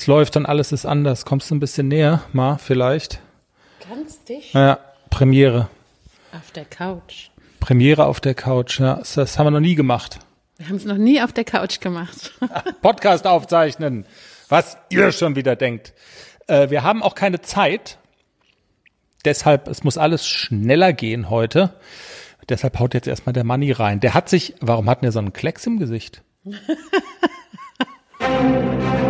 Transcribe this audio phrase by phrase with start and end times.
[0.00, 1.26] Es läuft und alles ist anders.
[1.26, 3.20] Kommst du ein bisschen näher, mal vielleicht?
[3.86, 4.54] Ganz dicht.
[4.54, 4.78] Ja,
[5.10, 5.68] Premiere.
[6.32, 7.28] Auf der Couch.
[7.60, 8.94] Premiere auf der Couch, ja.
[8.94, 10.18] Das, haben wir noch nie gemacht.
[10.56, 12.32] Wir haben es noch nie auf der Couch gemacht.
[12.80, 14.06] Podcast aufzeichnen.
[14.48, 15.92] Was ihr schon wieder denkt.
[16.46, 17.98] Äh, wir haben auch keine Zeit.
[19.26, 21.74] Deshalb, es muss alles schneller gehen heute.
[22.48, 24.00] Deshalb haut jetzt erstmal der Money rein.
[24.00, 26.22] Der hat sich, warum hat der so einen Klecks im Gesicht?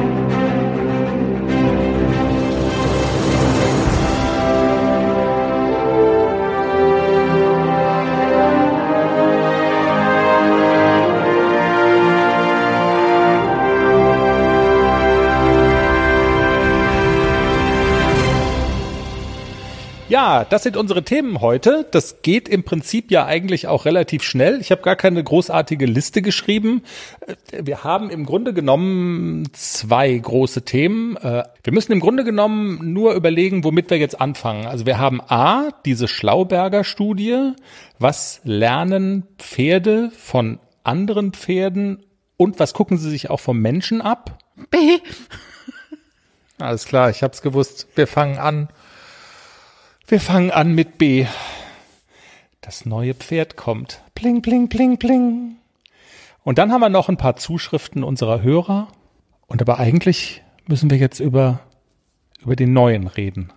[20.11, 21.87] Ja, das sind unsere Themen heute.
[21.89, 24.61] Das geht im Prinzip ja eigentlich auch relativ schnell.
[24.61, 26.83] Ich habe gar keine großartige Liste geschrieben.
[27.53, 31.17] Äh, wir haben im Grunde genommen zwei große Themen.
[31.17, 34.67] Äh, wir müssen im Grunde genommen nur überlegen, womit wir jetzt anfangen.
[34.67, 37.53] Also wir haben A, diese Schlauberger Studie.
[38.01, 42.05] Was lernen Pferde von anderen Pferden
[42.37, 44.39] und was gucken sie sich auch vom Menschen ab?
[44.71, 44.99] B.
[46.59, 47.87] Alles klar, ich habe es gewusst.
[47.95, 48.71] Wir fangen an.
[50.11, 51.25] Wir fangen an mit B.
[52.63, 54.03] Das neue Pferd kommt.
[54.17, 55.59] Pling, pling, pling, pling.
[56.43, 58.89] Und dann haben wir noch ein paar Zuschriften unserer Hörer.
[59.47, 61.61] Und aber eigentlich müssen wir jetzt über,
[62.41, 63.53] über den neuen reden.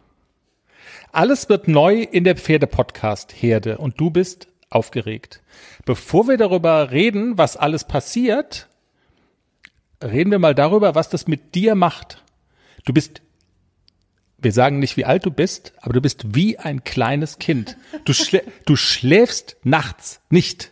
[1.12, 5.42] Alles wird neu in der Pferdepodcast-Herde und du bist aufgeregt.
[5.86, 8.70] Bevor wir darüber reden, was alles passiert,
[10.04, 12.24] reden wir mal darüber, was das mit dir macht.
[12.86, 13.24] Du bist
[14.44, 17.78] wir sagen nicht, wie alt du bist, aber du bist wie ein kleines Kind.
[18.06, 20.72] Du, schlä du schläfst nachts nicht.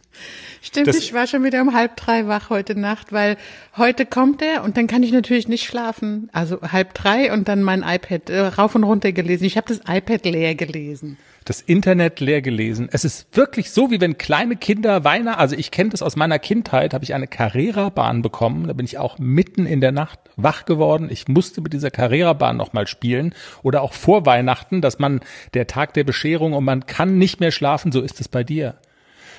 [0.62, 3.38] Stimmt, das ich war schon wieder um halb drei wach heute Nacht, weil
[3.76, 6.30] heute kommt er und dann kann ich natürlich nicht schlafen.
[6.34, 9.46] Also halb drei und dann mein iPad äh, rauf und runter gelesen.
[9.46, 12.88] Ich habe das iPad leer gelesen das Internet leer gelesen.
[12.92, 16.38] Es ist wirklich so, wie wenn kleine Kinder Weihnachten, also ich kenne das aus meiner
[16.38, 18.68] Kindheit, habe ich eine Carrera-Bahn bekommen.
[18.68, 21.10] Da bin ich auch mitten in der Nacht wach geworden.
[21.10, 23.34] Ich musste mit dieser Carrera-Bahn nochmal spielen.
[23.64, 25.22] Oder auch vor Weihnachten, dass man
[25.54, 27.92] der Tag der Bescherung und man kann nicht mehr schlafen.
[27.92, 28.76] So ist es bei dir.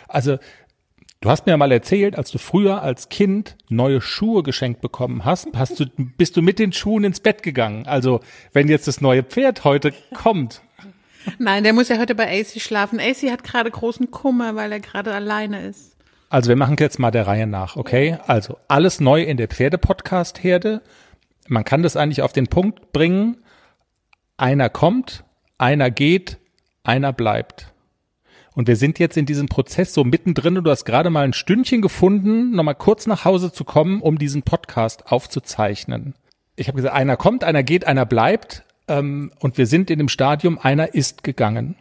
[0.09, 0.39] Also
[1.23, 5.47] Du hast mir mal erzählt, als du früher als Kind neue Schuhe geschenkt bekommen hast,
[5.55, 7.87] hast du, bist du mit den Schuhen ins Bett gegangen.
[7.87, 8.19] Also,
[8.53, 10.63] wenn jetzt das neue Pferd heute kommt,
[11.39, 13.01] Nein, der muss ja heute bei AC schlafen.
[13.01, 15.97] AC hat gerade großen Kummer, weil er gerade alleine ist.
[16.31, 18.17] Also wir machen jetzt mal der Reihe nach, okay?
[18.27, 20.81] Also alles neu in der Pferde-Podcast-Herde.
[21.49, 23.37] Man kann das eigentlich auf den Punkt bringen.
[24.39, 25.25] Einer kommt,
[25.59, 26.39] einer geht,
[26.85, 27.73] einer bleibt.
[28.55, 31.33] Und wir sind jetzt in diesem Prozess so mittendrin und du hast gerade mal ein
[31.33, 36.15] Stündchen gefunden, nochmal kurz nach Hause zu kommen, um diesen Podcast aufzuzeichnen.
[36.57, 38.65] Ich habe gesagt, einer kommt, einer geht, einer bleibt.
[38.89, 41.77] Ähm, und wir sind in dem Stadium, einer ist gegangen.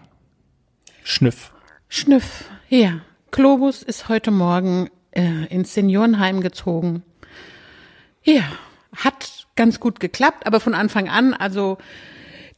[1.04, 1.52] Schnüff.
[1.90, 3.02] Schnüff, ja.
[3.32, 7.04] Globus ist heute Morgen äh, ins Seniorenheim gezogen.
[8.24, 8.44] Ja,
[8.96, 11.78] hat ganz gut geklappt, aber von Anfang an, also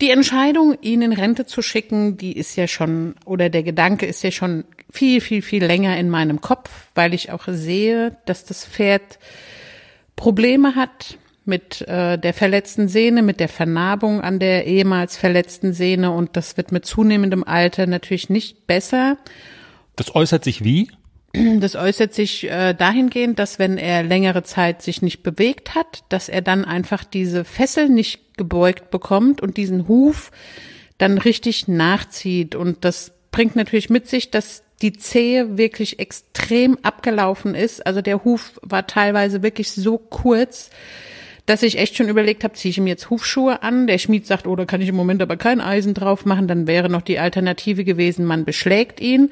[0.01, 4.23] die Entscheidung, ihn in Rente zu schicken, die ist ja schon, oder der Gedanke ist
[4.23, 8.65] ja schon viel, viel, viel länger in meinem Kopf, weil ich auch sehe, dass das
[8.65, 9.19] Pferd
[10.15, 16.11] Probleme hat, mit äh, der verletzten Sehne, mit der Vernarbung an der ehemals verletzten Sehne
[16.11, 19.17] und das wird mit zunehmendem Alter natürlich nicht besser.
[19.95, 20.89] Das äußert sich wie?
[21.33, 26.29] Das äußert sich äh, dahingehend, dass wenn er längere Zeit sich nicht bewegt hat, dass
[26.29, 30.31] er dann einfach diese Fessel nicht gebeugt bekommt und diesen Huf
[30.99, 37.55] dann richtig nachzieht und das bringt natürlich mit sich, dass die Zehe wirklich extrem abgelaufen
[37.55, 37.85] ist.
[37.85, 40.69] Also der Huf war teilweise wirklich so kurz,
[41.45, 43.87] dass ich echt schon überlegt habe, ziehe ich ihm jetzt Hufschuhe an.
[43.87, 46.47] Der Schmied sagt, oh, da kann ich im Moment aber kein Eisen drauf machen.
[46.47, 49.31] Dann wäre noch die Alternative gewesen, man beschlägt ihn.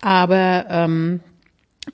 [0.00, 1.20] Aber ähm,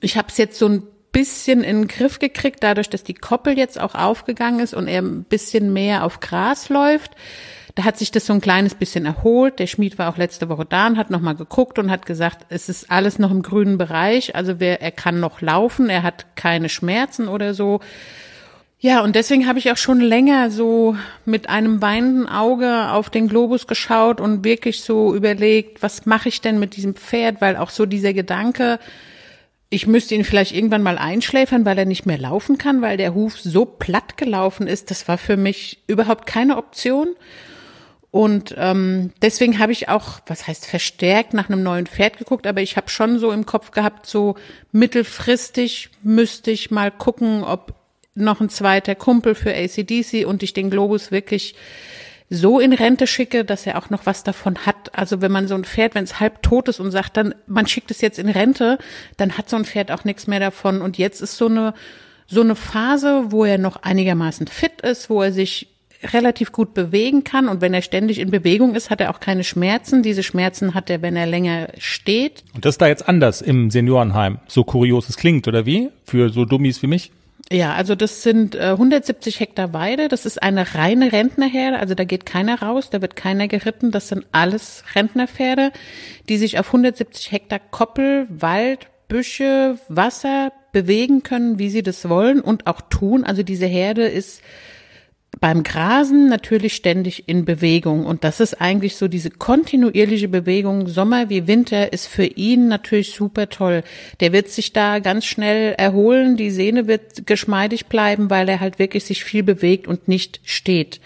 [0.01, 3.57] ich habe es jetzt so ein bisschen in den Griff gekriegt, dadurch, dass die Koppel
[3.57, 7.11] jetzt auch aufgegangen ist und er ein bisschen mehr auf Gras läuft.
[7.75, 9.59] Da hat sich das so ein kleines bisschen erholt.
[9.59, 12.69] Der Schmied war auch letzte Woche da und hat nochmal geguckt und hat gesagt, es
[12.69, 14.35] ist alles noch im grünen Bereich.
[14.35, 17.79] Also wer, er kann noch laufen, er hat keine Schmerzen oder so.
[18.79, 20.95] Ja, und deswegen habe ich auch schon länger so
[21.25, 26.41] mit einem weinenden Auge auf den Globus geschaut und wirklich so überlegt, was mache ich
[26.41, 28.77] denn mit diesem Pferd, weil auch so dieser Gedanke,
[29.71, 33.15] ich müsste ihn vielleicht irgendwann mal einschläfern, weil er nicht mehr laufen kann, weil der
[33.15, 37.15] Huf so platt gelaufen ist, das war für mich überhaupt keine Option.
[38.11, 42.61] Und ähm, deswegen habe ich auch, was heißt verstärkt, nach einem neuen Pferd geguckt, aber
[42.61, 44.35] ich habe schon so im Kopf gehabt, so
[44.71, 47.73] mittelfristig müsste ich mal gucken, ob
[48.17, 51.55] noch ein zweiter Kumpel für ACDC und ich den Globus wirklich
[52.29, 54.93] so in Rente schicke, dass er auch noch was davon hat.
[54.93, 57.67] Also wenn man so ein Pferd, wenn es halb tot ist und sagt, dann man
[57.67, 58.77] schickt es jetzt in Rente,
[59.15, 60.81] dann hat so ein Pferd auch nichts mehr davon.
[60.81, 61.73] Und jetzt ist so eine
[62.27, 65.67] so eine Phase, wo er noch einigermaßen fit ist, wo er sich
[66.03, 69.43] relativ gut bewegen kann und wenn er ständig in Bewegung ist, hat er auch keine
[69.43, 70.03] Schmerzen.
[70.03, 72.43] Diese Schmerzen hat er, wenn er länger steht.
[72.53, 75.89] Und das ist da jetzt anders im Seniorenheim, so kurios es klingt, oder wie?
[76.05, 77.11] Für so Dummies wie mich?
[77.51, 80.09] Ja, also das sind äh, 170 Hektar Weide.
[80.09, 81.79] Das ist eine reine Rentnerherde.
[81.79, 83.91] Also da geht keiner raus, da wird keiner geritten.
[83.91, 85.71] Das sind alles Rentnerpferde,
[86.27, 92.41] die sich auf 170 Hektar Koppel, Wald, Büsche, Wasser bewegen können, wie sie das wollen
[92.41, 93.23] und auch tun.
[93.23, 94.41] Also diese Herde ist
[95.39, 98.05] beim Grasen natürlich ständig in Bewegung.
[98.05, 103.13] Und das ist eigentlich so diese kontinuierliche Bewegung, Sommer wie Winter, ist für ihn natürlich
[103.13, 103.83] super toll.
[104.19, 108.79] Der wird sich da ganz schnell erholen, die Sehne wird geschmeidig bleiben, weil er halt
[108.79, 110.99] wirklich sich viel bewegt und nicht steht.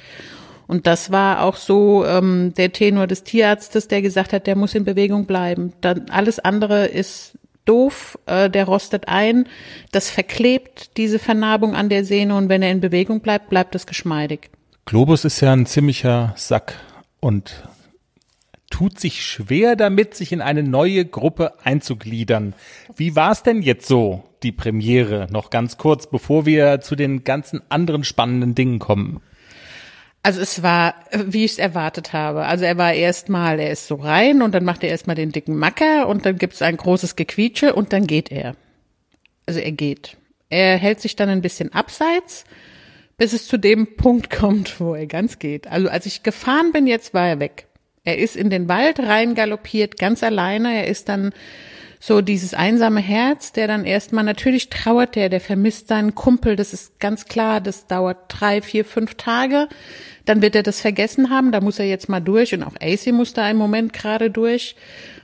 [0.68, 4.74] Und das war auch so ähm, der Tenor des Tierarztes, der gesagt hat, der muss
[4.74, 5.74] in Bewegung bleiben.
[5.81, 7.34] Dann alles andere ist
[7.72, 9.48] doof, äh, der rostet ein,
[9.92, 13.86] das verklebt diese Vernarbung an der Sehne und wenn er in Bewegung bleibt, bleibt es
[13.88, 14.50] geschmeidig.
[14.86, 16.76] Globus ist ja ein ziemlicher Sack
[17.22, 17.64] und
[18.70, 22.54] tut sich schwer damit, sich in eine neue Gruppe einzugliedern.
[22.96, 27.24] Wie war es denn jetzt so, die Premiere, noch ganz kurz, bevor wir zu den
[27.24, 29.22] ganzen anderen spannenden Dingen kommen?
[30.24, 32.46] Also es war, wie ich es erwartet habe.
[32.46, 35.58] Also er war erstmal, er ist so rein und dann macht er erstmal den dicken
[35.58, 38.56] Macker und dann gibt es ein großes Gequietsche und dann geht er.
[39.48, 40.18] Also er geht.
[40.50, 42.44] Er hält sich dann ein bisschen abseits,
[43.18, 45.68] bis es zu dem Punkt kommt, wo er ganz geht.
[45.68, 47.66] Also als ich gefahren bin, jetzt war er weg.
[48.04, 50.76] Er ist in den Wald rein galoppiert, ganz alleine.
[50.76, 51.34] Er ist dann
[52.03, 56.74] so dieses einsame Herz, der dann erstmal, natürlich trauert der, der vermisst seinen Kumpel, das
[56.74, 59.69] ist ganz klar, das dauert drei, vier, fünf Tage.
[60.25, 63.13] Dann wird er das vergessen haben, da muss er jetzt mal durch und auch AC
[63.13, 64.75] muss da im Moment gerade durch.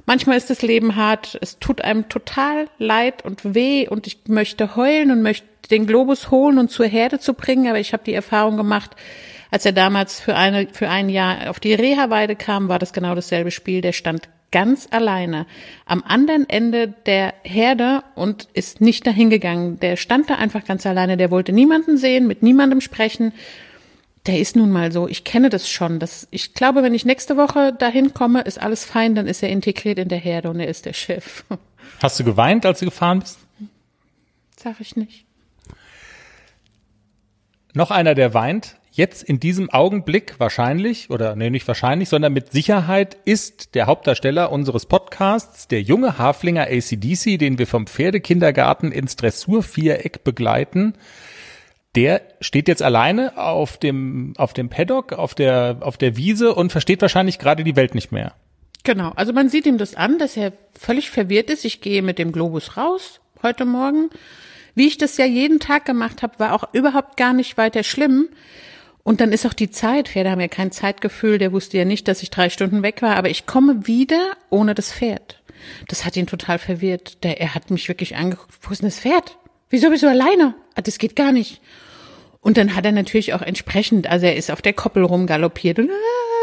[0.06, 4.75] Manchmal ist das Leben hart, es tut einem total leid und weh und ich möchte
[4.75, 8.13] heulen und möchte den Globus holen und zur Herde zu bringen, aber ich habe die
[8.13, 8.91] Erfahrung gemacht,
[9.50, 13.15] als er damals für eine für ein Jahr auf die Reha-Weide kam, war das genau
[13.15, 13.81] dasselbe Spiel.
[13.81, 15.46] Der stand ganz alleine
[15.86, 19.80] am anderen Ende der Herde und ist nicht dahin gegangen.
[19.80, 23.34] Der stand da einfach ganz alleine, der wollte niemanden sehen, mit niemandem sprechen.
[24.26, 25.08] Der ist nun mal so.
[25.08, 26.00] Ich kenne das schon.
[26.00, 29.50] Das, ich glaube, wenn ich nächste Woche dahin komme, ist alles fein, dann ist er
[29.50, 31.44] integriert in der Herde und er ist der Chef.
[32.02, 33.40] Hast du geweint, als du gefahren bist?
[34.56, 35.26] Sag ich nicht.
[37.74, 42.52] Noch einer, der weint, jetzt in diesem Augenblick wahrscheinlich, oder nee, nicht wahrscheinlich, sondern mit
[42.52, 49.16] Sicherheit ist der Hauptdarsteller unseres Podcasts, der junge Haflinger ACDC, den wir vom Pferdekindergarten ins
[49.16, 50.94] Dressurviereck begleiten.
[51.96, 56.72] Der steht jetzt alleine auf dem, auf dem Paddock, auf der, auf der Wiese und
[56.72, 58.34] versteht wahrscheinlich gerade die Welt nicht mehr.
[58.84, 61.66] Genau, also man sieht ihm das an, dass er völlig verwirrt ist.
[61.66, 64.10] Ich gehe mit dem Globus raus heute Morgen.
[64.76, 68.30] Wie ich das ja jeden Tag gemacht habe, war auch überhaupt gar nicht weiter schlimm.
[69.07, 72.09] Und dann ist auch die Zeit, Pferde haben ja kein Zeitgefühl, der wusste ja nicht,
[72.09, 75.42] dass ich drei Stunden weg war, aber ich komme wieder ohne das Pferd.
[75.88, 77.24] Das hat ihn total verwirrt.
[77.24, 79.38] Der, er hat mich wirklich angeguckt, wo ist denn das Pferd?
[79.69, 80.56] Wieso bist du alleine?
[80.75, 81.62] Ah, das geht gar nicht.
[82.42, 85.89] Und dann hat er natürlich auch entsprechend, also er ist auf der Koppel rumgaloppiert und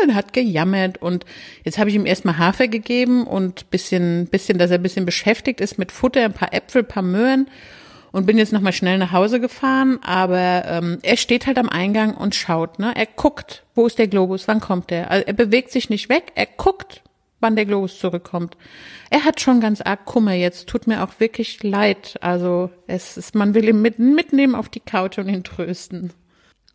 [0.08, 1.26] äh, hat gejammert und
[1.64, 5.60] jetzt habe ich ihm erstmal Hafer gegeben und bisschen, bisschen, dass er ein bisschen beschäftigt
[5.60, 7.46] ist mit Futter, ein paar Äpfel, ein paar Möhren
[8.14, 12.14] und bin jetzt nochmal schnell nach Hause gefahren, aber ähm, er steht halt am Eingang
[12.14, 12.92] und schaut, ne?
[12.94, 15.11] Er guckt, wo ist der Globus, wann kommt der?
[15.11, 17.02] Also er bewegt sich nicht weg, er guckt,
[17.40, 18.56] wann der Globus zurückkommt.
[19.11, 22.16] Er hat schon ganz arg Kummer jetzt, tut mir auch wirklich leid.
[22.21, 26.12] Also es ist, man will ihn mit, mitnehmen auf die Couch und ihn trösten.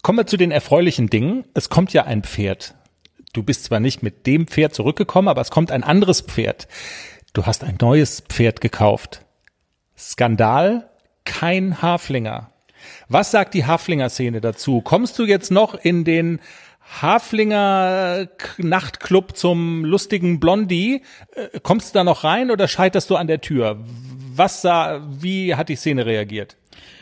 [0.01, 1.46] Kommen wir zu den erfreulichen Dingen.
[1.53, 2.75] Es kommt ja ein Pferd.
[3.31, 6.67] Du bist zwar nicht mit dem Pferd zurückgekommen, aber es kommt ein anderes Pferd.
[7.31, 9.22] Du hast ein neues Pferd gekauft.
[9.98, 10.88] Skandal
[11.29, 12.50] kein Haflinger.
[13.07, 14.81] Was sagt die Haflinger-Szene dazu?
[14.81, 16.39] Kommst du jetzt noch in den
[17.01, 21.03] Haflinger Nachtclub zum lustigen Blondie?
[21.36, 23.77] Äh, kommst du da noch rein oder scheiterst du an der Tür?
[24.36, 26.57] Was sah, wie hat die Szene reagiert?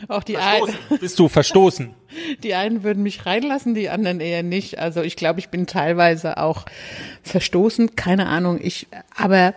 [0.08, 0.74] Auch die einen.
[1.00, 1.94] Bist du verstoßen?
[2.42, 4.78] Die einen würden mich reinlassen, die anderen eher nicht.
[4.78, 6.64] Also ich glaube, ich bin teilweise auch
[7.22, 7.96] verstoßen.
[7.96, 8.58] Keine Ahnung.
[8.62, 9.54] Ich, aber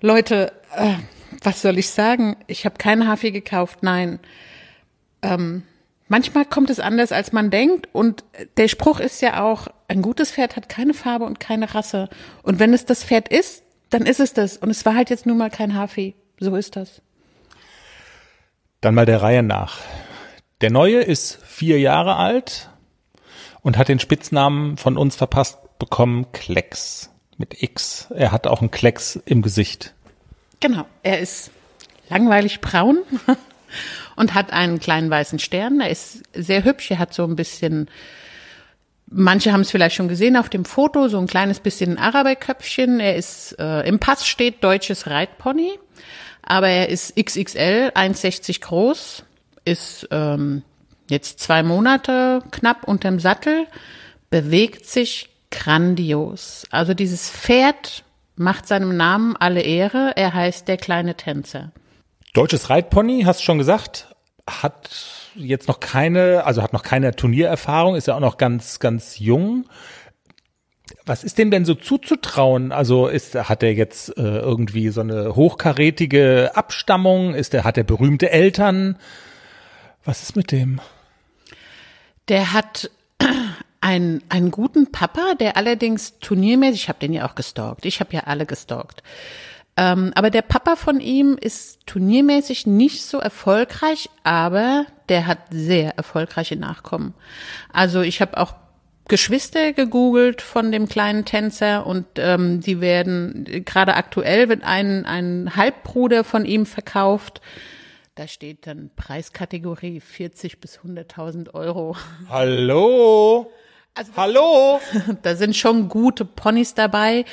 [0.00, 0.94] Leute, äh,
[1.42, 2.36] was soll ich sagen?
[2.46, 4.20] Ich habe keinen Hafi gekauft, nein.
[5.22, 5.62] Ähm,
[6.08, 7.88] manchmal kommt es anders, als man denkt.
[7.92, 8.24] Und
[8.56, 12.08] der Spruch ist ja auch, ein gutes Pferd hat keine Farbe und keine Rasse.
[12.42, 14.56] Und wenn es das Pferd ist, dann ist es das.
[14.56, 16.14] Und es war halt jetzt nun mal kein Hafi.
[16.38, 17.02] So ist das.
[18.80, 19.78] Dann mal der Reihe nach.
[20.60, 22.70] Der neue ist vier Jahre alt
[23.62, 28.08] und hat den Spitznamen von uns verpasst bekommen, Klecks mit X.
[28.14, 29.94] Er hat auch einen Klecks im Gesicht.
[30.62, 31.50] Genau, er ist
[32.08, 32.98] langweilig braun
[34.16, 35.80] und hat einen kleinen weißen Stern.
[35.80, 37.90] Er ist sehr hübsch, er hat so ein bisschen,
[39.06, 43.00] manche haben es vielleicht schon gesehen auf dem Foto, so ein kleines bisschen Araberköpfchen.
[43.00, 45.80] Er ist, äh, im Pass steht deutsches Reitpony,
[46.42, 49.24] aber er ist XXL, 1,60 groß,
[49.64, 50.62] ist ähm,
[51.10, 53.66] jetzt zwei Monate knapp unterm Sattel,
[54.30, 56.66] bewegt sich grandios.
[56.70, 58.04] Also dieses Pferd
[58.42, 60.12] macht seinem Namen alle Ehre.
[60.16, 61.72] Er heißt der kleine Tänzer.
[62.34, 64.14] Deutsches Reitpony, hast du schon gesagt,
[64.48, 64.90] hat
[65.34, 69.66] jetzt noch keine, also hat noch keine Turniererfahrung, ist ja auch noch ganz, ganz jung.
[71.06, 72.72] Was ist dem denn so zuzutrauen?
[72.72, 77.34] Also ist, hat er jetzt äh, irgendwie so eine hochkarätige Abstammung?
[77.34, 78.98] Ist er, hat er berühmte Eltern?
[80.04, 80.80] Was ist mit dem?
[82.28, 82.90] Der hat
[83.82, 88.14] einen, einen guten Papa, der allerdings turniermäßig, ich habe den ja auch gestalkt, ich habe
[88.14, 89.02] ja alle gestalkt.
[89.76, 95.96] Ähm, aber der Papa von ihm ist turniermäßig nicht so erfolgreich, aber der hat sehr
[95.96, 97.14] erfolgreiche Nachkommen.
[97.72, 98.54] Also ich habe auch
[99.08, 105.56] Geschwister gegoogelt von dem kleinen Tänzer und ähm, die werden gerade aktuell wird ein, ein
[105.56, 107.40] Halbbruder von ihm verkauft.
[108.14, 111.96] Da steht dann Preiskategorie 40 bis 100.000 Euro.
[112.28, 113.50] Hallo?
[113.94, 114.80] Also Hallo?
[115.22, 117.24] Da sind schon gute Ponys dabei.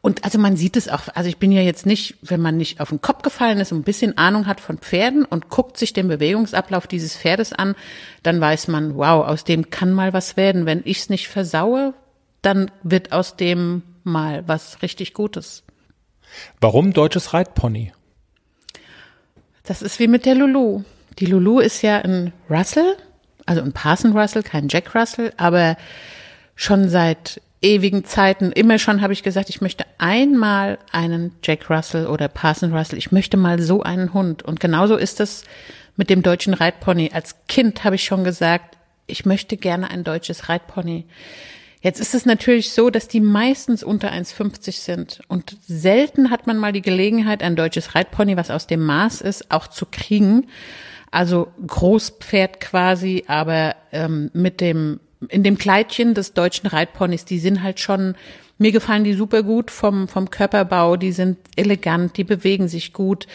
[0.00, 2.80] Und also man sieht es auch, also ich bin ja jetzt nicht, wenn man nicht
[2.80, 5.92] auf den Kopf gefallen ist und ein bisschen Ahnung hat von Pferden und guckt sich
[5.92, 7.74] den Bewegungsablauf dieses Pferdes an,
[8.22, 10.66] dann weiß man, wow, aus dem kann mal was werden.
[10.66, 11.94] Wenn ich es nicht versaue,
[12.42, 15.64] dann wird aus dem mal was richtig Gutes.
[16.60, 17.92] Warum deutsches Reitpony?
[19.64, 20.82] Das ist wie mit der Lulu.
[21.18, 22.96] Die Lulu ist ja ein Russell,
[23.48, 25.76] also ein Parson Russell, kein Jack Russell, aber
[26.54, 32.06] schon seit ewigen Zeiten, immer schon habe ich gesagt, ich möchte einmal einen Jack Russell
[32.06, 34.42] oder Parson Russell, ich möchte mal so einen Hund.
[34.42, 35.44] Und genauso ist es
[35.96, 37.10] mit dem deutschen Reitpony.
[37.12, 38.76] Als Kind habe ich schon gesagt,
[39.06, 41.06] ich möchte gerne ein deutsches Reitpony.
[41.80, 46.58] Jetzt ist es natürlich so, dass die meistens unter 1,50 sind und selten hat man
[46.58, 50.48] mal die Gelegenheit, ein deutsches Reitpony, was aus dem Maß ist, auch zu kriegen.
[51.10, 57.62] Also Großpferd quasi, aber ähm, mit dem in dem Kleidchen des deutschen Reitponys, die sind
[57.62, 58.14] halt schon,
[58.58, 63.26] mir gefallen die super gut vom, vom Körperbau, die sind elegant, die bewegen sich gut.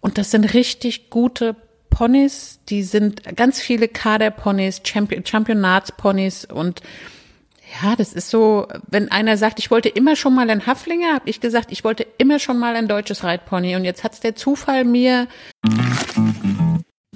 [0.00, 1.54] Und das sind richtig gute
[1.88, 6.46] Ponys, die sind ganz viele Kaderponys, Champion, Championatsponys.
[6.46, 6.82] Und
[7.82, 11.28] ja, das ist so, wenn einer sagt, ich wollte immer schon mal ein Haflinger, habe
[11.28, 13.76] ich gesagt, ich wollte immer schon mal ein deutsches Reitpony.
[13.76, 15.28] Und jetzt hat's der Zufall mir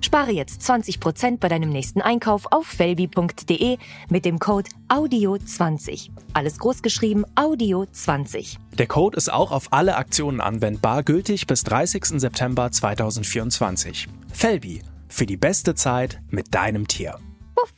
[0.00, 6.10] Spare jetzt 20% bei deinem nächsten Einkauf auf felbi.de mit dem Code AUDIO20.
[6.32, 8.56] Alles großgeschrieben AUDIO20.
[8.78, 12.20] Der Code ist auch auf alle Aktionen anwendbar, gültig bis 30.
[12.20, 14.08] September 2024.
[14.32, 17.18] Felbi, für die beste Zeit mit deinem Tier.
[17.54, 17.74] Puff.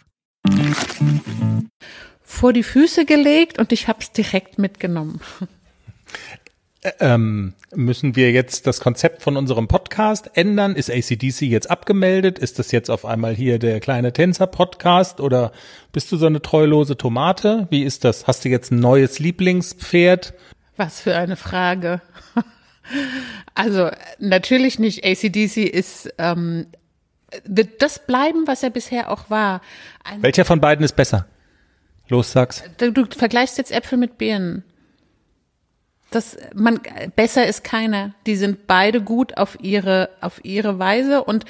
[2.22, 5.20] Vor die Füße gelegt und ich hab's direkt mitgenommen.
[7.00, 10.76] Ähm, müssen wir jetzt das Konzept von unserem Podcast ändern?
[10.76, 12.38] Ist ACDC jetzt abgemeldet?
[12.38, 15.50] Ist das jetzt auf einmal hier der kleine Tänzer-Podcast oder
[15.92, 17.66] bist du so eine treulose Tomate?
[17.70, 18.28] Wie ist das?
[18.28, 20.34] Hast du jetzt ein neues Lieblingspferd?
[20.76, 22.00] Was für eine Frage.
[23.54, 25.04] Also natürlich nicht.
[25.04, 26.68] ACDC ist ähm,
[27.44, 29.60] wird das bleiben, was er bisher auch war.
[30.04, 31.26] Ein Welcher von beiden ist besser?
[32.08, 32.64] Los, sag's.
[32.78, 34.64] Du, du vergleichst jetzt Äpfel mit Birnen.
[36.10, 36.80] Das, man,
[37.16, 38.14] besser ist keiner.
[38.26, 41.44] Die sind beide gut auf ihre, auf ihre Weise und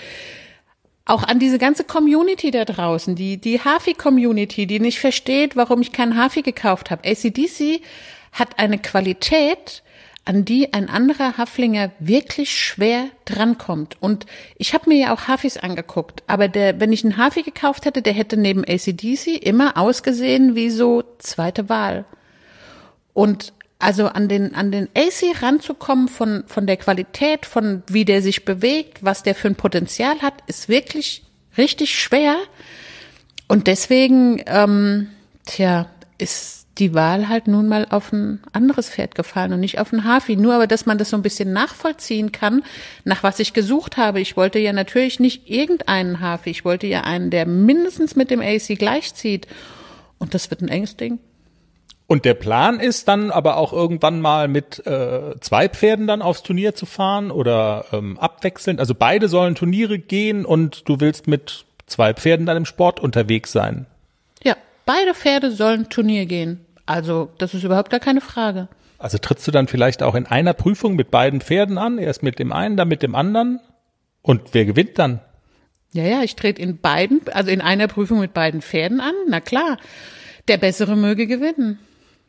[1.08, 5.92] auch an diese ganze Community da draußen, die, die Hafi-Community, die nicht versteht, warum ich
[5.92, 7.08] keinen Hafi gekauft habe.
[7.08, 7.80] ACDC
[8.32, 9.82] hat eine Qualität,
[10.26, 13.96] an die ein anderer Haflinger wirklich schwer drankommt.
[14.00, 14.26] Und
[14.58, 18.02] ich habe mir ja auch Hafis angeguckt, aber der, wenn ich einen Hafi gekauft hätte,
[18.02, 22.04] der hätte neben ACDC immer ausgesehen wie so zweite Wahl.
[23.14, 28.22] Und also an den, an den AC ranzukommen von, von der Qualität, von wie der
[28.22, 31.22] sich bewegt, was der für ein Potenzial hat, ist wirklich
[31.56, 32.36] richtig schwer.
[33.46, 35.08] Und deswegen, ähm,
[35.46, 35.86] tja,
[36.18, 40.04] ist die Wahl halt nun mal auf ein anderes Pferd gefallen und nicht auf ein
[40.04, 40.36] Hafi.
[40.36, 42.62] Nur aber, dass man das so ein bisschen nachvollziehen kann,
[43.04, 44.20] nach was ich gesucht habe.
[44.20, 46.50] Ich wollte ja natürlich nicht irgendeinen Hafi.
[46.50, 49.46] Ich wollte ja einen, der mindestens mit dem AC gleichzieht.
[50.18, 51.18] Und das wird ein enges Ding.
[52.08, 56.42] Und der Plan ist dann aber auch irgendwann mal mit äh, zwei Pferden dann aufs
[56.42, 58.80] Turnier zu fahren oder ähm, abwechselnd.
[58.80, 63.52] Also beide sollen Turniere gehen und du willst mit zwei Pferden dann im Sport unterwegs
[63.52, 63.84] sein.
[64.42, 66.64] Ja, beide Pferde sollen Turnier gehen.
[66.86, 68.68] Also das ist überhaupt gar keine Frage.
[68.96, 72.38] Also trittst du dann vielleicht auch in einer Prüfung mit beiden Pferden an, erst mit
[72.38, 73.60] dem einen, dann mit dem anderen?
[74.22, 75.20] Und wer gewinnt dann?
[75.92, 79.12] Ja, ja, ich trete in beiden, also in einer Prüfung mit beiden Pferden an.
[79.28, 79.76] Na klar,
[80.48, 81.78] der Bessere möge gewinnen.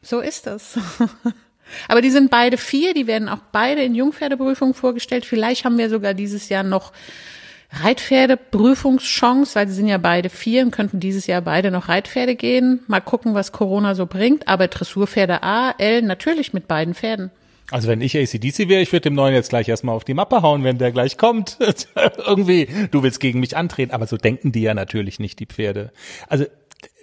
[0.02, 0.78] So ist das.
[1.88, 5.26] Aber die sind beide vier, die werden auch beide in Jungpferdeprüfungen vorgestellt.
[5.26, 6.92] Vielleicht haben wir sogar dieses Jahr noch
[7.72, 12.80] Reitpferdeprüfungschance, weil sie sind ja beide vier und könnten dieses Jahr beide noch Reitpferde gehen.
[12.88, 14.48] Mal gucken, was Corona so bringt.
[14.48, 17.30] Aber Dressurpferde A, L, natürlich mit beiden Pferden.
[17.72, 20.42] Also wenn ich ACDC wäre, ich würde dem Neuen jetzt gleich erstmal auf die Mappe
[20.42, 21.58] hauen, wenn der gleich kommt.
[22.26, 25.92] Irgendwie, du willst gegen mich antreten, aber so denken die ja natürlich nicht, die Pferde.
[26.28, 26.46] Also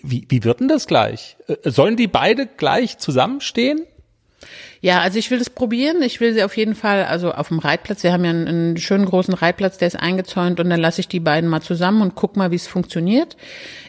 [0.02, 1.36] wie, wie wird denn das gleich?
[1.46, 3.82] Äh, sollen die beide gleich zusammenstehen?
[4.80, 6.02] Ja, also ich will das probieren.
[6.02, 8.76] Ich will sie auf jeden Fall, also auf dem Reitplatz, wir haben ja einen, einen
[8.76, 12.14] schönen großen Reitplatz, der ist eingezäunt und dann lasse ich die beiden mal zusammen und
[12.14, 13.36] guck mal, wie es funktioniert.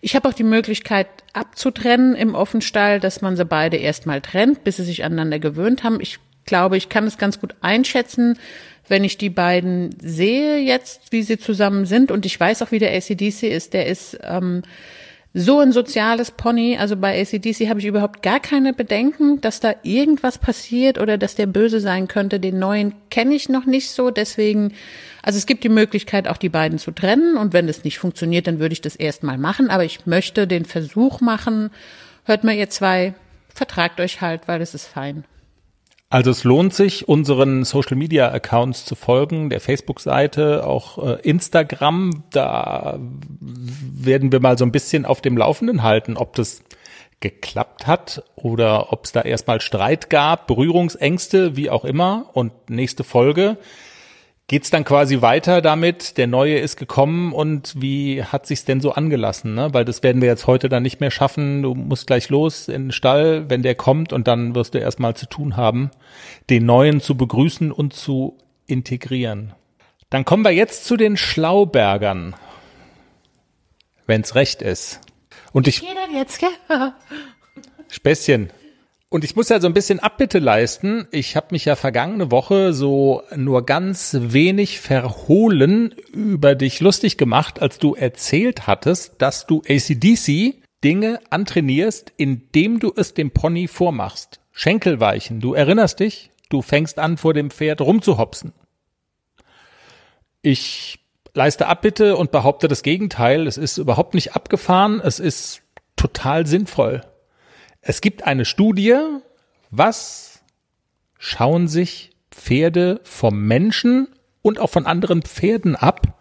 [0.01, 4.77] Ich habe auch die Möglichkeit abzutrennen im Offenstall, dass man sie beide erstmal trennt, bis
[4.77, 5.99] sie sich aneinander gewöhnt haben.
[5.99, 8.39] Ich glaube, ich kann es ganz gut einschätzen,
[8.87, 12.79] wenn ich die beiden sehe jetzt, wie sie zusammen sind und ich weiß auch, wie
[12.79, 13.73] der ACDC ist.
[13.73, 14.63] Der ist ähm,
[15.37, 16.77] so ein soziales Pony.
[16.79, 21.35] Also bei ACDC habe ich überhaupt gar keine Bedenken, dass da irgendwas passiert oder dass
[21.35, 22.39] der böse sein könnte.
[22.39, 24.09] Den neuen kenne ich noch nicht so.
[24.09, 24.73] Deswegen,
[25.21, 27.37] also es gibt die Möglichkeit, auch die beiden zu trennen.
[27.37, 29.69] Und wenn das nicht funktioniert, dann würde ich das erstmal machen.
[29.69, 31.69] Aber ich möchte den Versuch machen.
[32.25, 33.13] Hört mal ihr zwei,
[33.53, 35.23] vertragt euch halt, weil es ist fein.
[36.09, 42.23] Also es lohnt sich, unseren Social Media Accounts zu folgen, der Facebook-Seite, auch äh, Instagram.
[42.31, 42.97] Da
[43.39, 46.63] werden wir mal so ein bisschen auf dem Laufenden halten, ob das
[47.19, 52.29] geklappt hat oder ob es da erstmal Streit gab, Berührungsängste, wie auch immer.
[52.33, 53.57] Und nächste Folge
[54.47, 58.93] geht's dann quasi weiter damit, der neue ist gekommen und wie hat sich's denn so
[58.93, 59.73] angelassen, ne?
[59.73, 61.61] Weil das werden wir jetzt heute dann nicht mehr schaffen.
[61.61, 65.15] Du musst gleich los in den Stall, wenn der kommt und dann wirst du erstmal
[65.15, 65.91] zu tun haben,
[66.49, 69.53] den neuen zu begrüßen und zu integrieren.
[70.09, 72.35] Dann kommen wir jetzt zu den Schlaubergern.
[74.05, 75.01] Wenn's recht ist.
[75.51, 75.81] Und ich.
[75.81, 76.49] Jeder jetzt, gell?
[77.89, 78.49] Späßchen.
[79.09, 81.07] Und ich muss ja so ein bisschen Abbitte leisten.
[81.11, 87.61] Ich habe mich ja vergangene Woche so nur ganz wenig verhohlen über dich lustig gemacht,
[87.61, 94.41] als du erzählt hattest, dass du ACDC Dinge antrainierst, indem du es dem Pony vormachst.
[94.51, 96.31] Schenkelweichen, du erinnerst dich?
[96.49, 98.53] Du fängst an, vor dem Pferd rumzuhopsen.
[100.41, 100.99] Ich
[101.33, 103.47] leiste Abbitte und behaupte das Gegenteil.
[103.47, 104.99] Es ist überhaupt nicht abgefahren.
[104.99, 105.61] Es ist
[105.95, 107.01] total sinnvoll.
[107.89, 108.97] Es gibt eine Studie,
[109.71, 110.41] was
[111.17, 114.09] schauen sich Pferde vom Menschen
[114.41, 116.19] und auch von anderen Pferden ab?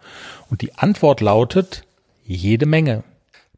[0.49, 1.83] Und die Antwort lautet
[2.23, 3.03] jede Menge.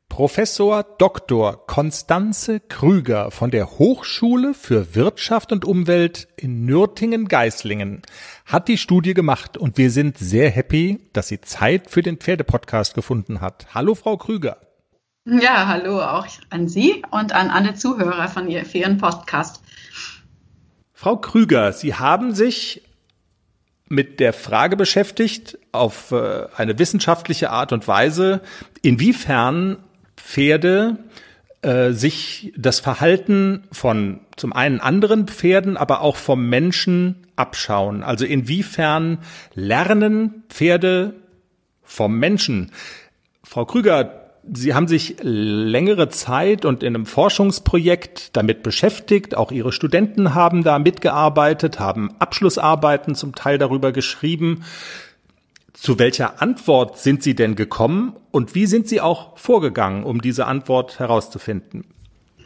[0.09, 1.67] Professor Dr.
[1.67, 8.01] Konstanze Krüger von der Hochschule für Wirtschaft und Umwelt in Nürtingen-Geislingen
[8.43, 12.95] hat die Studie gemacht und wir sind sehr happy, dass sie Zeit für den Pferdepodcast
[12.95, 13.67] gefunden hat.
[13.75, 14.57] Hallo, Frau Krüger.
[15.31, 19.61] Ja, hallo auch an Sie und an alle Zuhörer von ihr, für Ihren Podcast.
[20.91, 22.81] Frau Krüger, Sie haben sich
[23.87, 28.41] mit der Frage beschäftigt, auf äh, eine wissenschaftliche Art und Weise,
[28.81, 29.77] inwiefern
[30.17, 30.97] Pferde
[31.61, 38.01] äh, sich das Verhalten von zum einen anderen Pferden, aber auch vom Menschen abschauen.
[38.01, 39.19] Also inwiefern
[39.53, 41.13] lernen Pferde
[41.83, 42.71] vom Menschen?
[43.43, 49.35] Frau Krüger, Sie haben sich längere Zeit und in einem Forschungsprojekt damit beschäftigt.
[49.35, 54.63] Auch Ihre Studenten haben da mitgearbeitet, haben Abschlussarbeiten zum Teil darüber geschrieben.
[55.73, 60.45] zu welcher Antwort sind Sie denn gekommen und wie sind Sie auch vorgegangen, um diese
[60.45, 61.85] Antwort herauszufinden?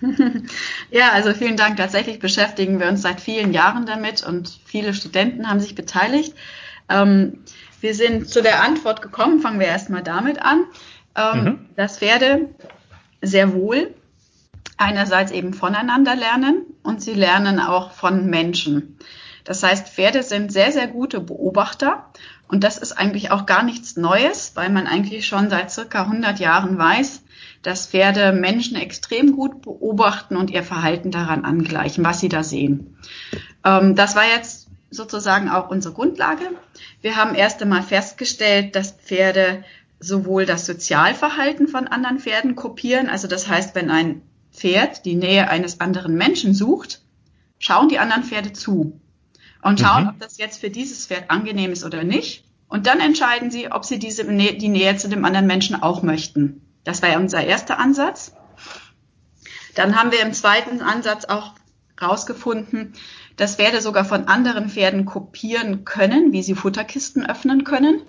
[0.92, 1.78] Ja, also vielen Dank.
[1.78, 6.36] Tatsächlich beschäftigen wir uns seit vielen Jahren damit und viele Studenten haben sich beteiligt.
[6.90, 7.40] Ähm,
[7.82, 10.64] wir sind zu der Antwort gekommen, fangen wir erstmal damit an,
[11.16, 11.70] ähm, mhm.
[11.76, 12.50] dass Pferde
[13.22, 13.94] sehr wohl
[14.78, 18.98] einerseits eben voneinander lernen und sie lernen auch von Menschen.
[19.44, 22.10] Das heißt, Pferde sind sehr, sehr gute Beobachter
[22.48, 26.40] und das ist eigentlich auch gar nichts Neues, weil man eigentlich schon seit circa 100
[26.40, 27.24] Jahren weiß,
[27.62, 32.98] dass Pferde Menschen extrem gut beobachten und ihr Verhalten daran angleichen, was sie da sehen.
[33.66, 36.44] Ähm, das war jetzt sozusagen auch unsere Grundlage.
[37.02, 39.64] Wir haben erst einmal festgestellt, dass Pferde
[40.04, 45.50] sowohl das Sozialverhalten von anderen Pferden kopieren, also das heißt, wenn ein Pferd die Nähe
[45.50, 47.02] eines anderen Menschen sucht,
[47.58, 49.00] schauen die anderen Pferde zu
[49.62, 50.10] und schauen, mhm.
[50.10, 52.44] ob das jetzt für dieses Pferd angenehm ist oder nicht.
[52.68, 56.62] Und dann entscheiden sie, ob sie diese die Nähe zu dem anderen Menschen auch möchten.
[56.84, 58.36] Das war ja unser erster Ansatz.
[59.76, 61.54] Dann haben wir im zweiten Ansatz auch
[62.02, 62.94] rausgefunden,
[63.38, 68.02] dass Pferde sogar von anderen Pferden kopieren können, wie sie Futterkisten öffnen können.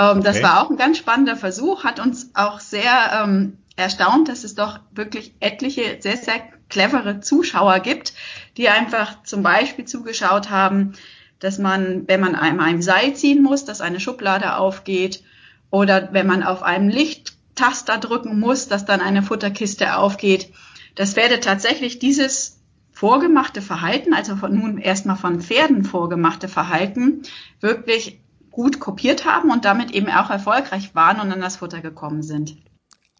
[0.00, 0.20] Ähm, okay.
[0.24, 4.54] Das war auch ein ganz spannender Versuch, hat uns auch sehr ähm, erstaunt, dass es
[4.54, 8.14] doch wirklich etliche sehr, sehr clevere Zuschauer gibt,
[8.56, 10.92] die einfach zum Beispiel zugeschaut haben,
[11.38, 15.22] dass man, wenn man einem ein Seil ziehen muss, dass eine Schublade aufgeht
[15.70, 20.52] oder wenn man auf einem Lichttaster drücken muss, dass dann eine Futterkiste aufgeht.
[20.94, 22.58] Das werde tatsächlich dieses
[22.92, 27.22] vorgemachte Verhalten, also von nun erstmal von Pferden vorgemachte Verhalten,
[27.60, 32.22] wirklich gut kopiert haben und damit eben auch erfolgreich waren und an das Futter gekommen
[32.22, 32.56] sind.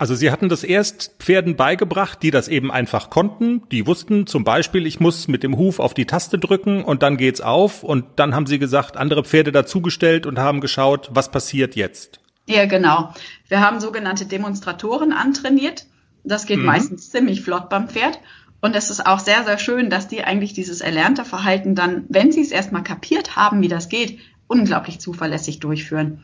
[0.01, 3.69] Also Sie hatten das erst Pferden beigebracht, die das eben einfach konnten.
[3.71, 7.19] Die wussten zum Beispiel, ich muss mit dem Huf auf die Taste drücken und dann
[7.19, 7.85] geht's auf.
[7.85, 12.19] Und dann haben Sie gesagt, andere Pferde dazugestellt und haben geschaut, was passiert jetzt.
[12.47, 13.13] Ja, genau.
[13.49, 15.85] Wir haben sogenannte Demonstratoren antrainiert.
[16.25, 16.65] Das geht mhm.
[16.65, 18.21] meistens ziemlich flott beim Pferd.
[18.63, 22.33] Und es ist auch sehr, sehr schön, dass die eigentlich dieses erlernte Verhalten dann, wenn
[22.33, 24.19] sie es erstmal kapiert haben, wie das geht,
[24.51, 26.23] unglaublich zuverlässig durchführen.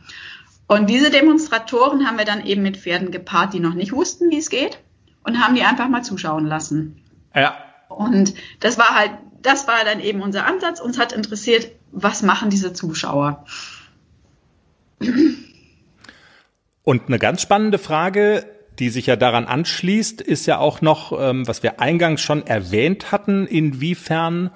[0.67, 4.37] Und diese Demonstratoren haben wir dann eben mit Pferden gepaart, die noch nicht wussten, wie
[4.37, 4.79] es geht
[5.23, 7.01] und haben die einfach mal zuschauen lassen.
[7.33, 7.57] Ja.
[7.87, 9.11] Und das war halt,
[9.41, 10.81] das war dann eben unser Ansatz.
[10.81, 13.45] Uns hat interessiert, was machen diese Zuschauer?
[16.83, 18.45] Und eine ganz spannende Frage,
[18.79, 23.11] die sich ja daran anschließt, ist ja auch noch, ähm, was wir eingangs schon erwähnt
[23.11, 24.51] hatten, inwiefern